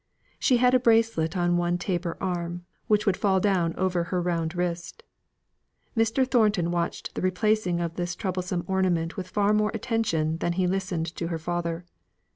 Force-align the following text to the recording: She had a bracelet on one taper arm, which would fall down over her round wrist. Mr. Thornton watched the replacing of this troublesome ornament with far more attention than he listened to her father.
She 0.39 0.57
had 0.57 0.73
a 0.73 0.79
bracelet 0.79 1.37
on 1.37 1.57
one 1.57 1.77
taper 1.77 2.17
arm, 2.19 2.65
which 2.87 3.05
would 3.05 3.15
fall 3.15 3.39
down 3.39 3.75
over 3.75 4.05
her 4.05 4.19
round 4.19 4.55
wrist. 4.55 5.03
Mr. 5.95 6.27
Thornton 6.27 6.71
watched 6.71 7.13
the 7.13 7.21
replacing 7.21 7.79
of 7.79 7.97
this 7.97 8.15
troublesome 8.15 8.63
ornament 8.65 9.15
with 9.15 9.27
far 9.27 9.53
more 9.53 9.69
attention 9.75 10.39
than 10.39 10.53
he 10.53 10.65
listened 10.65 11.15
to 11.17 11.27
her 11.27 11.37
father. 11.37 11.85